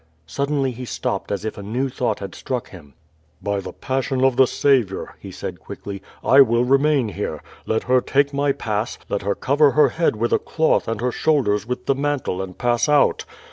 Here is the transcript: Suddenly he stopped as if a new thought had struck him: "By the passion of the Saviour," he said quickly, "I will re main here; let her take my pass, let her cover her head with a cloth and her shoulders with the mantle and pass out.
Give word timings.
Suddenly 0.25 0.71
he 0.71 0.83
stopped 0.83 1.31
as 1.31 1.45
if 1.45 1.59
a 1.59 1.61
new 1.61 1.87
thought 1.87 2.17
had 2.17 2.33
struck 2.33 2.69
him: 2.69 2.95
"By 3.39 3.59
the 3.59 3.71
passion 3.71 4.23
of 4.25 4.35
the 4.35 4.47
Saviour," 4.47 5.15
he 5.19 5.29
said 5.29 5.59
quickly, 5.59 6.01
"I 6.23 6.41
will 6.41 6.63
re 6.65 6.79
main 6.79 7.09
here; 7.09 7.43
let 7.67 7.83
her 7.83 8.01
take 8.01 8.33
my 8.33 8.51
pass, 8.51 8.97
let 9.09 9.21
her 9.21 9.35
cover 9.35 9.69
her 9.73 9.89
head 9.89 10.15
with 10.15 10.33
a 10.33 10.39
cloth 10.39 10.87
and 10.87 11.01
her 11.01 11.11
shoulders 11.11 11.67
with 11.67 11.85
the 11.85 11.93
mantle 11.93 12.41
and 12.41 12.57
pass 12.57 12.89
out. 12.89 13.25